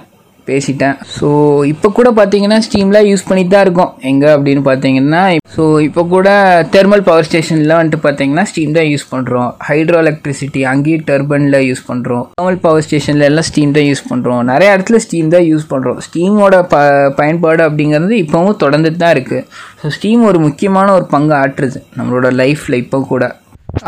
பேசிட்டேன். 0.50 0.96
ஸோ 1.18 1.28
இப்போ 1.72 1.88
கூட 1.98 2.10
பார்த்தீங்கன்னா 2.20 2.58
ஸ்டீம்லாம் 2.66 3.08
யூஸ் 3.12 3.26
பண்ணிட்டு 3.30 3.54
தான் 3.54 3.66
இருக்கோம். 3.66 3.92
எங்கே 4.12 4.30
அப்படின்னு 4.36 4.64
பார்த்தீங்கன்னா 4.70 5.22
ஸோ 5.56 5.64
இப்போ 5.88 6.02
கூட 6.14 6.30
தெர்மல் 6.76 7.04
பவர் 7.08 7.28
ஸ்டேஷனில் 7.30 7.76
வந்துட்டு 7.78 8.00
பார்த்தீங்கன்னா 8.06 8.46
ஸ்டீம் 8.52 8.76
தான் 8.78 8.90
யூஸ் 8.92 9.06
பண்ணுறோம் 9.14 9.50
ஹைட்ரோ 9.68 9.98
எலக்ட்ரிசிட்டி 10.04 10.62
அங்கேயும் 10.72 11.06
டர்பனில் 11.10 11.60
யூஸ் 11.70 11.84
பண்ணுறோம் 11.90 12.26
தெர்மல் 12.38 12.62
பவர் 12.66 12.86
ஸ்டேஷனில் 12.88 13.28
எல்லாம் 13.30 13.48
ஸ்டீம் 13.50 13.76
தான் 13.78 13.88
யூஸ் 13.90 14.04
பண்ணுறோம் 14.12 14.44
நிறைய 14.52 14.76
இடத்துல 14.76 15.00
ஸ்டீம் 15.06 15.34
தான் 15.36 15.48
யூஸ் 15.52 15.66
பண்ணுறோம் 15.74 16.00
ஸ்டீமோட 16.08 16.56
ப 16.74 16.78
பயன்பாடு 17.20 17.64
அப்படிங்கிறது 17.68 18.16
இப்போவும் 18.24 18.62
தொடர்ந்துட்டு 18.64 19.02
தான் 19.04 19.16
இருக்குது 19.16 19.44
ஸோ 19.82 19.90
ஸ்டீம் 19.98 20.24
ஒரு 20.32 20.40
முக்கியமான 20.48 20.94
ஒரு 21.00 21.08
பங்கு 21.16 21.36
ஆற்றுது 21.42 21.82
நம்மளோட 22.00 22.30
லைஃப்பில் 22.42 22.82
இப்போ 22.84 23.00
கூட. 23.14 23.26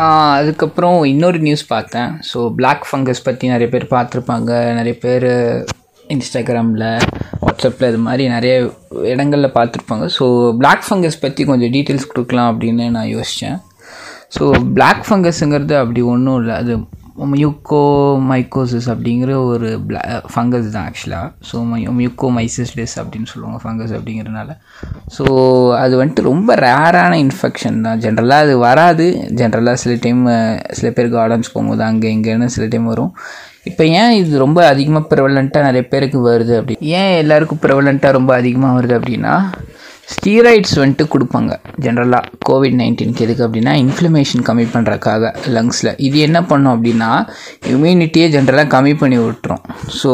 அதுக்கப்புறம் 0.06 0.96
இன்னொரு 1.12 1.38
நியூஸ் 1.46 1.64
பார்த்தேன். 1.72 2.10
ஸோ 2.30 2.38
பிளாக் 2.58 2.84
ஃபங்கஸ் 2.88 3.22
பற்றி 3.28 3.44
நிறைய 3.52 3.68
பேர் 3.74 3.86
பார்த்துருப்பாங்க. 3.94 4.50
நிறைய 4.78 4.94
பேர் 5.04 5.28
இன்ஸ்டாகிராமில் 6.16 6.86
வாட்ஸ்அப்பில் 7.44 7.90
இது 7.90 8.00
மாதிரி 8.06 8.26
நிறைய 8.36 8.54
இடங்களில் 9.12 9.56
பார்த்துருப்பாங்க. 9.58 10.06
ஸோ 10.18 10.24
பிளாக் 10.60 10.86
ஃபங்கஸ் 10.86 11.22
பற்றி 11.24 11.44
கொஞ்சம் 11.50 11.74
டீட்டெயில்ஸ் 11.74 12.10
கொடுக்கலாம் 12.12 12.52
அப்படின்னு 12.52 12.86
நான் 12.98 13.12
யோசித்தேன் 13.16 13.58
ஸோ 14.36 14.44
பிளாக் 14.78 15.04
ஃபங்கஸுங்கிறது 15.10 15.76
அப்படி 15.82 16.02
ஒன்றும் 16.14 16.40
இல்லை. 16.40 16.56
அது 16.62 16.72
மியூக்கோ 17.32 17.80
மைக்கோசிஸ் 18.28 18.86
அப்படிங்கிற 18.92 19.32
ஒரு 19.48 19.70
பிளா 19.88 20.02
ஃபங்கஸ் 20.32 20.68
தான் 20.74 20.86
ஆக்சுவலாக 20.88 21.26
ஸோ 21.48 21.56
மியூக்கோ 21.98 22.28
மைசிஸ்டிஸ் 22.36 22.94
அப்படின்னு 23.00 23.30
சொல்லுவாங்க 23.32 23.58
ஃபங்கஸ் 23.64 23.92
அப்படிங்கிறனால 23.96 24.54
ஸோ 25.16 25.24
அது 25.82 25.94
வந்துட்டு 26.00 26.24
ரொம்ப 26.30 26.54
ரேரான 26.66 27.12
இன்ஃபெக்ஷன் 27.24 27.84
தான். 27.86 28.00
ஜென்ரலாக 28.04 28.46
அது 28.46 28.54
வராது. 28.66 29.08
ஜென்ரலாக 29.40 29.82
சில 29.82 29.94
டைம் 30.06 30.22
சில 30.78 30.90
பேர் 30.98 31.14
கார்டன்ஸ் 31.18 31.52
போகும்போது 31.54 31.84
அங்கே 31.90 32.14
இங்கேன்னு 32.16 32.48
சில 32.56 32.66
டைம் 32.74 32.90
வரும். 32.92 33.12
இப்போ 33.66 33.84
ஏன் 33.94 34.12
இது 34.12 34.38
ரொம்ப 34.38 34.66
அதிகமாக 34.66 35.08
ப்ரவலண்ட்டாக 35.10 35.64
நிறைய 35.64 35.82
பேருக்கு 35.88 36.18
வருது 36.28 36.52
அப்படி? 36.56 36.74
ஏன் 36.92 37.16
எல்லாருக்கும் 37.16 37.60
ப்ரிவலண்ட்டாக 37.62 38.12
ரொம்ப 38.12 38.34
அதிகமாக 38.34 38.76
வருது 38.78 38.94
அப்படின்னா 38.98 39.34
ஸ்டீராய்ட்ஸ் 40.06 40.78
வந்துட்டு 40.78 41.04
கொடுப்பாங்க 41.06 41.52
ஜென்ரலாக 41.80 42.30
கோவிட் 42.48 42.76
நைன்டீனுக்கு 42.80 43.24
எதுக்கு 43.26 43.42
அப்படின்னா 43.46 43.72
இன்ஃப்ளமேஷன் 43.84 44.44
கம்மி 44.48 44.64
பண்ணுறக்காக 44.74 45.32
லங்ஸில் 45.56 45.90
இது 46.06 46.16
என்ன 46.26 46.38
பண்ணும் 46.50 46.72
அப்படின்னா 46.74 47.10
இம்யூனிட்டியே 47.72 48.26
ஜென்ரலாக 48.34 48.68
கம்மி 48.74 48.92
பண்ணி 49.02 49.18
விட்டுரும். 49.24 49.62
ஸோ 50.00 50.10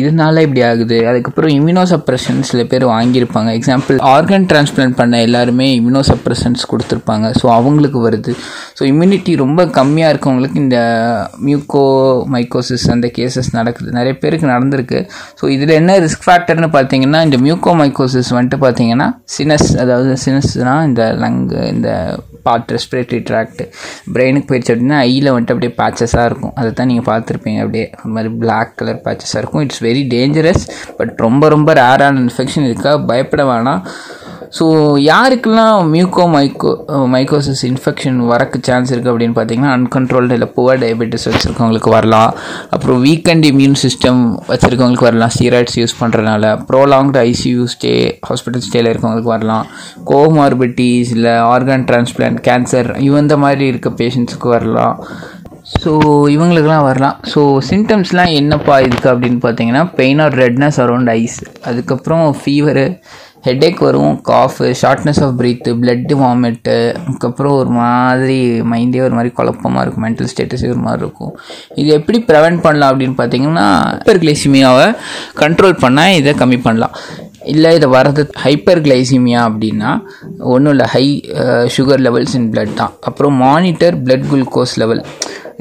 இதனால 0.00 0.42
இப்படி 0.46 0.62
ஆகுது. 0.68 0.98
அதுக்கப்புறம் 1.10 1.52
இம்யூனோ 1.58 1.84
சப்ரஷன் 1.92 2.40
சில 2.50 2.64
பேர் 2.72 2.84
வாங்கியிருப்பாங்க. 2.94 3.52
எக்ஸாம்பிள் 3.58 3.98
ஆர்கன் 4.14 4.46
டிரான்ஸ்பிளான்ட் 4.52 4.98
பண்ண 5.00 5.20
எல்லாருமே 5.28 5.68
இம்யூனோ 5.78 6.02
சப்ரஷன்ஸ் 6.10 6.64
கொடுத்துருப்பாங்க. 6.72 7.26
ஸோ 7.40 7.46
அவங்களுக்கு 7.58 8.00
வருது. 8.06 8.34
ஸோ 8.78 8.84
இம்யூனிட்டி 8.92 9.34
ரொம்ப 9.44 9.66
கம்மியாக 9.78 10.12
இருக்கவங்களுக்கு 10.14 10.60
இந்த 10.64 10.78
மியூக்கோ 11.48 11.84
மைக்கோசிஸ் 12.36 12.86
அந்த 12.96 13.10
கேசஸ் 13.18 13.50
நடக்குது. 13.58 13.90
நிறைய 13.98 14.14
பேருக்கு 14.24 14.52
நடந்திருக்கு. 14.54 15.00
ஸோ 15.40 15.46
இதில் 15.56 15.76
என்ன 15.80 15.98
ரிஸ்க் 16.06 16.26
ஃபேக்டர்னு 16.28 16.70
பார்த்தீங்கன்னா 16.76 17.22
இந்த 17.28 17.38
மியூக்கோ 17.46 17.74
மைக்கோசிஸ் 17.82 18.32
வந்துட்டு 18.38 18.60
பார்த்தீங்கன்னா 18.66 19.08
சினஸ் 19.36 19.68
அதாவது 19.84 20.12
சினஸ்னால் 20.26 20.86
இந்த 20.90 21.02
லங்கு 21.24 21.58
இந்த 21.74 21.90
பார்ட் 22.46 22.70
ரெஸ்பிரேட்டரி 22.74 23.20
ட்ராக்ட் 23.30 23.62
பிரெயினுக்கு 24.14 24.48
போயிடுச்சு 24.50 24.72
அப்படின்னா 24.74 24.98
ஐயில் 25.08 25.32
வந்துட்டு 25.32 25.54
அப்படியே 25.54 25.72
பேச்சஸாக 25.80 26.28
இருக்கும். 26.30 26.54
அதை 26.54 26.70
தான் 26.72 26.90
நீங்கள் 26.92 27.08
பார்த்துருப்பீங்க. 27.10 27.58
அப்படியே 27.64 27.86
ஒரு 28.04 28.12
மாதிரி 28.16 28.32
பிளாக் 28.44 28.72
கலர் 28.80 29.02
பேச்சஸாக 29.04 29.42
இருக்கும். 29.42 29.62
இட்ஸ் 29.66 29.82
வெரி 29.88 30.04
டேஞ்சரஸ் 30.16 30.64
பட் 30.96 31.12
ரொம்ப 31.26 31.48
ரொம்ப 31.48 31.72
ரேரான 31.82 32.20
இன்ஃபெக்ஷன் 32.24 32.68
இருக்கா? 32.70 32.92
பயப்பட 33.12 33.44
வேணாம். 33.52 33.82
ஸோ 34.58 34.64
யாருக்கெல்லாம் 35.08 35.76
மியூக்கோ 35.92 36.22
மைக்கோ 36.34 36.70
மைக்கோசிஸ் 37.12 37.62
இன்ஃபெக்ஷன் 37.68 38.18
வரக்கு 38.30 38.58
சான்ஸ் 38.68 38.90
இருக்குது 38.92 39.12
அப்படின்னு 39.12 39.36
பார்த்தீங்கன்னா 39.36 39.72
அன்கண்ட்ரோல்டு 39.78 40.36
இல்லை 40.36 40.48
புவர் 40.56 40.80
டயபெட்டிஸ் 40.84 41.26
வச்சுருக்கவங்களுக்கு 41.28 41.90
வரலாம். 41.96 42.30
அப்புறம் 42.74 42.98
வீக்கெண்ட் 43.06 43.46
இம்யூன் 43.52 43.78
சிஸ்டம் 43.84 44.22
வச்சுருக்கவங்களுக்கு 44.52 45.08
வரலாம். 45.10 45.32
ஸ்டீராய்ட்ஸ் 45.36 45.78
யூஸ் 45.80 45.98
பண்ணுறதுனால 46.02 46.52
ப்ரோலாங்டு 46.70 47.20
ஐசியூ 47.30 47.66
ஸ்டே 47.74 47.94
ஹாஸ்பிட்டல் 48.30 48.66
ஸ்டேயில் 48.68 48.90
இருக்கவங்களுக்கு 48.92 49.34
வரலாம். 49.36 49.66
கோமார்பிட்டிஸ் 50.12 51.12
இல்லை 51.16 51.36
ஆர்கான் 51.54 51.86
டிரான்ஸ்பிளான்ட் 51.90 52.42
கேன்சர் 52.50 52.90
இந்த 53.06 53.36
மாதிரி 53.44 53.66
இருக்க 53.72 53.88
பேஷண்ட்ஸுக்கு 54.02 54.50
வரலாம். 54.56 54.96
ஸோ 55.80 55.90
இவங்களுக்கெல்லாம் 56.34 56.86
வரலாம். 56.90 57.16
ஸோ 57.32 57.40
சிம்டம்ஸ்லாம் 57.70 58.30
என்னப்பா 58.38 58.76
இதுக்கு 58.86 59.08
அப்படின்னு 59.12 59.40
பார்த்தீங்கன்னா 59.44 59.82
pain 59.98 60.20
or 60.24 60.36
redness 60.44 60.78
around 60.84 61.10
eyes 61.18 61.40
அதுக்கப்புறம் 61.70 62.24
ஃபீவரு 62.40 62.86
ஹெட்டேக் 63.46 63.78
வரும் 63.86 64.14
cough 64.30 64.66
shortness 64.80 65.20
of 65.26 65.36
breath 65.38 65.70
blood 65.82 66.14
vomit 66.22 66.76
அதுக்கப்புறம் 66.98 67.54
ஒரு 67.60 67.70
மாதிரி 67.78 68.38
மைண்டே 68.72 69.00
ஒரு 69.06 69.14
மாதிரி 69.18 69.30
குழப்பமாக 69.38 69.84
இருக்கும் 69.84 70.04
மென்டல் 70.06 70.30
ஸ்டேட்டஸே 70.32 70.68
ஒரு 70.74 70.82
மாதிரி 70.86 71.02
இருக்கும். 71.04 71.32
இது 71.80 71.88
எப்படி 71.98 72.20
ப்ரிவெண்ட் 72.30 72.60
பண்ணலாம் 72.66 72.92
அப்படின்னு 72.92 73.16
பார்த்தீங்கன்னா 73.22 73.66
ஹைப்பர் 73.94 74.22
கிளைசிமியாவை 74.24 74.86
கண்ட்ரோல் 75.42 75.76
பண்ணால் 75.84 76.16
இதை 76.20 76.34
கம்மி 76.42 76.60
பண்ணலாம். 76.66 76.96
இல்லை 77.52 77.68
இதை 77.76 77.86
வர்றது 77.94 78.22
ஹைப்பர் 78.44 78.80
கிளைசிமியா 78.86 79.40
அப்படின்னா 79.48 79.90
ஒன்றும் 80.54 80.72
இல்லை 80.74 80.86
high 80.94 81.04
sugar 81.76 82.02
levels 82.06 82.34
in 82.38 82.48
blood 82.54 82.74
தான். 82.80 82.92
அப்புறம் 83.08 83.36
மானிட்டர் 83.46 83.96
பிளட் 84.06 84.26
குளுக்கோஸ் 84.32 84.74
லெவல் 84.82 85.02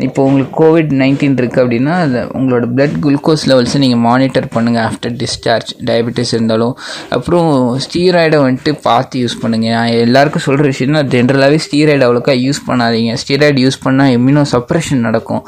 இப்போ 0.07 0.21
உங்களுக்கு 0.27 0.53
கோவிட் 0.61 0.91
நைன்டீன் 1.01 1.35
இருக்குது 1.41 1.61
அப்படின்னா 1.63 1.93
அது 2.05 2.19
உங்களோட 2.39 2.65
பிளட் 2.75 2.95
குளுக்கோஸ் 3.05 3.43
லெவல்ஸை 3.51 3.79
நீங்கள் 3.83 4.01
மானிட்டர் 4.07 4.47
பண்ணுங்கள் 4.55 4.83
ஆஃப்டர் 4.89 5.15
டிஸ்சார்ஜ் 5.21 5.71
டயபெட்டிஸ் 5.89 6.33
இருந்தாலும். 6.37 6.73
அப்புறம் 7.17 7.49
ஸ்டீராய்டை 7.85 8.39
வந்துட்டு 8.45 8.73
பார்த்து 8.87 9.21
யூஸ் 9.23 9.39
பண்ணுங்கள் 9.41 9.75
நான் 9.77 9.97
எல்லாருக்கும் 10.05 10.45
சொல்கிற 10.47 10.71
விஷயம்னா 10.73 11.03
ஜென்ரலாகவே 11.15 11.59
ஸ்டீராய்டு 11.67 12.07
அவ்வளோக்கா 12.07 12.35
யூஸ் 12.45 12.61
பண்ணாதீங்க. 12.69 13.13
ஸ்டீராய்டு 13.23 13.65
யூஸ் 13.65 13.83
பண்ணால் 13.87 14.13
இம்யூனோ 14.17 14.45
சப்ரெஷன் 14.55 15.05
நடக்கும். 15.07 15.43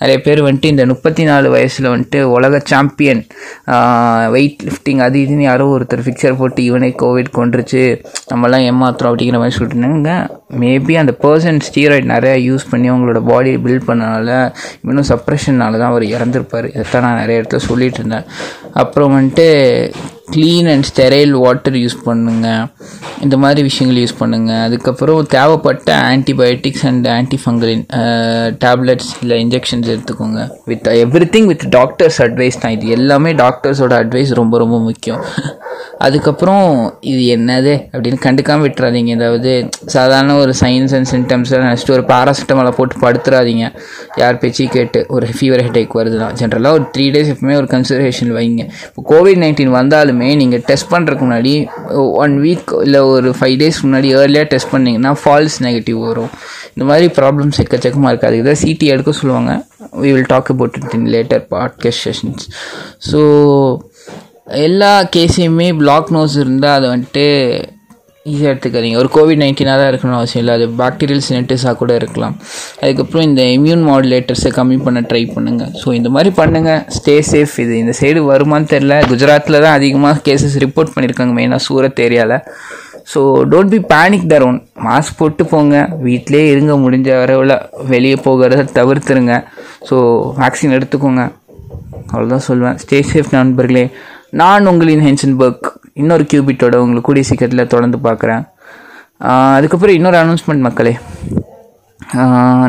நிறைய 0.00 0.18
பேர் 0.22 0.40
வந்துட்டு 0.42 0.72
இந்த 0.74 0.86
முப்பத்தி 0.86 1.22
நாலு 1.22 1.50
வயசில் 1.50 1.90
வந்துட்டு 1.94 2.20
உலக 2.36 2.60
சாம்பியன் 2.64 3.22
வெயிட் 4.30 4.62
லிஃப்டிங் 4.68 5.02
அது 5.06 5.18
இதுன்னு 5.18 5.46
யாரோ 5.50 5.66
ஒருத்தர் 5.76 6.04
ஃபிக்சர் 6.06 6.38
போட்டு 6.38 6.62
இவனே 6.64 6.90
கோவிட் 7.02 7.30
கொண்டுருச்சு 7.38 7.82
நம்மலாம் 8.32 8.66
ஏமாத்துறோம் 8.70 9.12
அப்படிங்கிற 9.12 9.40
மாதிரி 9.42 9.58
சொல்லிட்டுனாங்க 9.58 10.12
மேபி 10.62 10.94
அந்த 11.02 11.12
பர்சன் 11.22 11.60
ஸ்டீராய்ட் 11.68 12.10
நிறையா 12.14 12.36
யூஸ் 12.48 12.70
பண்ணி 12.70 12.90
அவங்களோட 12.90 13.20
பாடியை 13.30 13.58
பில்ட் 13.66 13.88
பண்ணனால 13.88 14.30
இன்னும் 14.82 15.08
சப்ரெஷன்னால 15.12 15.78
தான் 15.78 15.92
அவர் 15.92 16.04
இறந்துருப்பார். 16.16 16.68
இதைத்தான் 16.74 17.02
நான் 17.02 17.20
நிறைய 17.22 17.40
இடத்துல 17.42 17.62
சொல்லிட்டு 17.68 17.98
இருந்தேன். 18.00 18.26
அப்புறம் 18.82 19.14
வந்துட்டு 19.16 19.46
clean 20.32 20.68
and 20.72 20.86
sterile 20.90 21.30
water 21.30 21.74
use 21.74 21.96
பண்ணுங்கள் 22.04 22.62
இந்த 23.24 23.36
மாதிரி 23.42 23.62
விஷயங்கள் 23.68 24.00
யூஸ் 24.02 24.16
பண்ணுங்கள் 24.20 24.62
அதுக்கப்புறம் 24.66 25.26
தேவைப்பட்ட 25.34 25.96
ஆன்டிபயோட்டிக்ஸ் 26.12 26.84
அண்ட் 26.90 27.06
ஆன்டிஃபங்கலின் 27.06 27.84
டேப்லெட்ஸ் 28.64 29.10
இல்லை 29.22 29.36
இன்ஜெக்ஷன்ஸ் 29.44 29.90
எடுத்துக்கோங்க. 29.94 30.40
With 30.64 30.88
every 31.02 31.28
thing 31.36 31.48
with 31.52 31.66
doctor's 31.78 32.22
advice 32.22 32.60
தான். 32.60 32.72
இது 32.72 32.88
எல்லாமே 32.98 33.32
டாக்டர்ஸோட 33.32 33.96
அட்வைஸ் 34.02 34.32
ரொம்ப 34.40 34.58
ரொம்ப 34.58 34.78
முக்கியம். 34.88 35.22
அதுக்கப்புறம் 36.06 36.66
இது 37.00 37.22
என்னது 37.36 37.72
அப்படின்னு 37.92 38.18
கண்டுக்காமல் 38.24 38.64
விட்டுறாதீங்க. 38.66 39.12
அதாவது 39.18 39.50
சாதாரண 39.94 40.36
ஒரு 40.36 40.52
சைன்ஸ் 40.60 40.94
அண்ட் 40.96 41.08
சிம்டம்ஸை 41.12 41.58
நினச்சிட்டு 41.64 41.94
ஒரு 41.96 42.04
பாராசிட்டமாலை 42.10 42.72
போட்டு 42.78 42.96
படுத்துறாதீங்க. 43.04 43.66
யார் 44.22 44.40
பேச்சு 44.42 44.66
கேட்டு 44.76 45.00
ஒரு 45.08 45.26
ஃபீவர் 45.36 45.62
ஹெட்டேக் 45.66 45.96
வருதுன்னா 46.00 46.28
ஜென்ரலாக 46.40 46.78
ஒரு 46.78 46.86
த்ரீ 46.96 47.06
டேஸ் 47.16 47.30
எப்பவுமே 47.34 47.56
ஒரு 47.60 47.68
கன்சிடரேஷன் 47.74 48.32
வைங்க. 48.38 48.64
இப்போ 48.88 49.04
கோவிட் 49.12 49.40
நைன்டீன் 49.44 49.72
வந்தாலுமே 49.80 50.30
நீங்கள் 50.42 50.64
டெஸ்ட் 50.70 50.90
பண்ணுறதுக்கு 50.94 51.26
முன்னாடி 51.28 51.54
ஒன் 52.24 52.36
வீக் 52.46 52.74
இல்லை 52.86 53.02
ஒரு 53.14 53.30
ஃபைவ் 53.40 53.56
டேஸ் 53.62 53.80
முன்னாடி 53.86 54.10
ஏர்லியாக 54.22 54.48
டெஸ்ட் 54.54 54.72
பண்ணிங்கன்னா 54.74 55.14
ஃபால்ஸ் 55.22 55.58
நெகட்டிவ் 55.66 56.00
வரும். 56.08 56.32
இந்த 56.74 56.86
மாதிரி 56.90 57.08
ப்ராப்ளம்ஸ் 57.20 57.60
எக்கச்சக்கமாக 57.64 58.10
இருக்குது 58.12 58.30
அதுக்கு 58.30 58.48
தான் 58.50 58.62
சிடி 58.64 58.86
எடுக்க 58.94 59.12
சொல்லுவாங்க. 59.22 59.52
We 60.02 60.10
will 60.14 60.30
talk 60.34 60.48
about 60.52 60.76
it 60.80 60.94
in 60.98 61.08
later 61.14 61.42
podcast 61.54 62.02
sessions 62.06 62.44
so 63.08 63.20
எல்லா 64.46 64.90
கேஸையுமே 65.14 65.68
பிளாக் 65.80 66.10
நோஸ் 66.14 66.34
இருந்தால் 66.42 66.76
அதை 66.78 66.86
வந்துட்டு 66.94 67.24
ஈஸியாக 68.26 68.50
எடுத்துக்காதீங்க. 68.52 68.98
ஒரு 69.02 69.08
கோவிட் 69.14 69.40
நைன்டீனாக 69.42 69.76
தான் 69.80 69.88
இருக்கணும்னு 69.90 70.18
அவசியம் 70.18 70.42
இல்லை. 70.42 70.54
அது 70.58 70.66
பாக்டீரியல் 70.80 71.24
சினட்டிஸாக 71.26 71.74
கூட 71.80 71.92
இருக்கலாம். 72.00 72.34
அதுக்கப்புறம் 72.82 73.26
இந்த 73.28 73.42
இம்யூன் 73.56 73.82
மாடுலேட்டர்ஸை 73.88 74.50
கம்மி 74.58 74.76
பண்ண 74.86 75.00
ட்ரை 75.10 75.22
பண்ணுங்கள் 75.34 75.72
ஸோ 75.80 75.88
இந்த 75.98 76.10
மாதிரி 76.14 76.30
பண்ணுங்கள் 76.40 76.80
ஸ்டே 76.96 77.16
சேஃப் 77.30 77.54
இது 77.64 77.74
இந்த 77.82 77.94
சைடு 78.00 78.22
வருமானு 78.30 78.70
தெரில 78.72 78.96
குஜராத்தில் 79.10 79.62
தான் 79.64 79.76
அதிகமாக 79.78 80.22
கேசஸ் 80.28 80.56
ரிப்போர்ட் 80.64 80.94
பண்ணியிருக்காங்க. 80.94 81.34
மெயினாக 81.38 81.66
சூரத் 81.66 82.02
ஏரியாவில் 82.06 82.38
so 83.12 83.20
don't 83.52 83.72
be 83.74 83.80
panic 83.92 84.28
there 84.32 84.46
one 84.48 84.60
mask 84.86 85.18
போட்டு 85.20 85.44
போங்க. 85.52 85.76
வீட்டிலே 86.08 86.42
இருங்க. 86.52 86.74
முடிஞ்ச 86.84 87.08
வரவில் 87.22 87.56
வெளியே 87.92 88.18
போகிறத 88.26 88.68
தவிர்த்துருங்க. 88.78 89.34
ஸோ 89.88 89.96
வேக்சின் 90.40 90.76
எடுத்துக்கோங்க. 90.78 91.24
அவ்வளோதான் 92.12 92.46
சொல்லுவேன் 92.48 92.78
ஸ்டே 92.84 92.98
சேஃப் 93.12 93.30
நண்பர்களே. 93.38 93.84
நான் 94.40 94.66
உங்களின் 94.70 95.02
ஹென்சன்பர்க். 95.06 95.66
இன்னொரு 96.00 96.24
கியூபிட்டோட 96.30 96.74
உங்களுக்கு 96.82 97.08
கூடிய 97.08 97.24
சீக்கிரத்தில் 97.28 97.72
தொடர்ந்து 97.74 97.98
பார்க்குறேன். 98.06 98.44
அதுக்கப்புறம் 99.56 99.96
இன்னொரு 99.98 100.18
அனௌன்ஸ்மெண்ட் 100.22 100.64
மக்களே. 100.66 100.94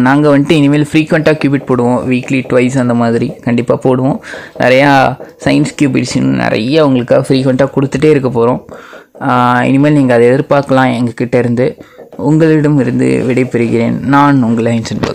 நாங்கள் 0.08 0.34
வந்துட்டு 0.34 0.58
இனிமேல் 0.60 0.88
ஃப்ரீக்வெண்ட்டாக 0.92 1.38
கியூபிட் 1.42 1.68
போடுவோம். 1.70 2.00
வீக்லி 2.12 2.40
ட்வைஸ் 2.52 2.78
அந்த 2.84 2.96
மாதிரி. 3.02 3.28
கண்டிப்பாக 3.48 3.80
போடுவோம். 3.86 4.18
நிறையா 4.64 4.92
சயின்ஸ் 5.46 5.74
கியூபிட்ஸ் 5.82 6.16
இன்னும் 6.20 6.42
நிறைய 6.46 6.86
உங்களுக்காக 6.88 7.26
ஃப்ரீக்வெண்ட்டாக 7.28 7.74
கொடுத்துட்டே 7.78 8.12
இருக்க 8.16 8.32
போகிறோம் 8.38 8.62
இனிமேல் 9.70 9.98
நீங்கள் 10.00 10.18
அதை 10.18 10.28
எதிர்பார்க்கலாம் 10.32 10.94
எங்ககிட்ட 11.00 11.36
இருந்து. 11.44 11.68
உங்களிடம் 12.30 12.80
இருந்து 12.84 13.08
விடைபெறுகிறேன். 13.30 13.98
நான் 14.16 14.44
உங்களை 14.50 14.72
ஹென்சன்பர்க். 14.78 15.14